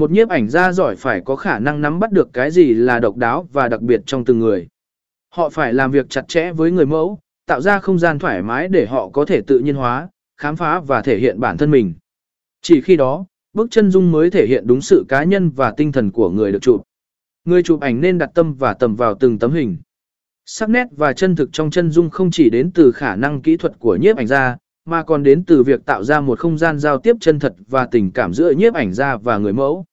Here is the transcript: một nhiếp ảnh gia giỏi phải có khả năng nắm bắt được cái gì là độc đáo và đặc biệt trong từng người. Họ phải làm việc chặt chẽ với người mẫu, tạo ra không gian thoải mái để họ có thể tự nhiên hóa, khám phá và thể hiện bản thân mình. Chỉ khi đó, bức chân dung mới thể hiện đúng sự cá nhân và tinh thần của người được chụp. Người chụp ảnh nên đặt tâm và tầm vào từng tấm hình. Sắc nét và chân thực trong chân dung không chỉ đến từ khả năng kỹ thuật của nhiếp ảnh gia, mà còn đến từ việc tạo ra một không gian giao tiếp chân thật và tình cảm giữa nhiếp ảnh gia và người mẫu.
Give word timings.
một 0.00 0.10
nhiếp 0.10 0.28
ảnh 0.28 0.48
gia 0.48 0.72
giỏi 0.72 0.96
phải 0.96 1.20
có 1.20 1.36
khả 1.36 1.58
năng 1.58 1.80
nắm 1.80 1.98
bắt 1.98 2.12
được 2.12 2.28
cái 2.32 2.50
gì 2.50 2.74
là 2.74 3.00
độc 3.00 3.16
đáo 3.16 3.48
và 3.52 3.68
đặc 3.68 3.80
biệt 3.80 4.00
trong 4.06 4.24
từng 4.24 4.38
người. 4.38 4.68
Họ 5.28 5.48
phải 5.48 5.74
làm 5.74 5.90
việc 5.90 6.10
chặt 6.10 6.28
chẽ 6.28 6.52
với 6.52 6.70
người 6.70 6.86
mẫu, 6.86 7.18
tạo 7.46 7.60
ra 7.60 7.78
không 7.78 7.98
gian 7.98 8.18
thoải 8.18 8.42
mái 8.42 8.68
để 8.68 8.86
họ 8.86 9.08
có 9.08 9.24
thể 9.24 9.40
tự 9.46 9.58
nhiên 9.58 9.74
hóa, 9.74 10.08
khám 10.36 10.56
phá 10.56 10.80
và 10.80 11.02
thể 11.02 11.18
hiện 11.18 11.40
bản 11.40 11.58
thân 11.58 11.70
mình. 11.70 11.94
Chỉ 12.62 12.80
khi 12.80 12.96
đó, 12.96 13.24
bức 13.52 13.70
chân 13.70 13.90
dung 13.90 14.12
mới 14.12 14.30
thể 14.30 14.46
hiện 14.46 14.66
đúng 14.66 14.80
sự 14.80 15.04
cá 15.08 15.24
nhân 15.24 15.50
và 15.50 15.70
tinh 15.76 15.92
thần 15.92 16.10
của 16.10 16.30
người 16.30 16.52
được 16.52 16.62
chụp. 16.62 16.82
Người 17.44 17.62
chụp 17.62 17.80
ảnh 17.80 18.00
nên 18.00 18.18
đặt 18.18 18.30
tâm 18.34 18.54
và 18.54 18.74
tầm 18.74 18.96
vào 18.96 19.14
từng 19.14 19.38
tấm 19.38 19.52
hình. 19.52 19.76
Sắc 20.46 20.70
nét 20.70 20.86
và 20.96 21.12
chân 21.12 21.36
thực 21.36 21.52
trong 21.52 21.70
chân 21.70 21.90
dung 21.90 22.10
không 22.10 22.30
chỉ 22.30 22.50
đến 22.50 22.70
từ 22.74 22.92
khả 22.92 23.16
năng 23.16 23.42
kỹ 23.42 23.56
thuật 23.56 23.78
của 23.78 23.96
nhiếp 23.96 24.16
ảnh 24.16 24.26
gia, 24.26 24.56
mà 24.84 25.02
còn 25.02 25.22
đến 25.22 25.44
từ 25.44 25.62
việc 25.62 25.84
tạo 25.86 26.04
ra 26.04 26.20
một 26.20 26.38
không 26.38 26.58
gian 26.58 26.78
giao 26.78 26.98
tiếp 26.98 27.16
chân 27.20 27.38
thật 27.38 27.54
và 27.68 27.86
tình 27.86 28.10
cảm 28.10 28.34
giữa 28.34 28.50
nhiếp 28.50 28.74
ảnh 28.74 28.92
gia 28.92 29.16
và 29.16 29.38
người 29.38 29.52
mẫu. 29.52 29.84